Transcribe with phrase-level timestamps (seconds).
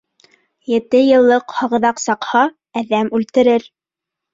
[0.75, 2.45] Ете йыллыҡ һағыҙаҡ саҡһа,
[2.85, 3.75] әҙәм үлтерер.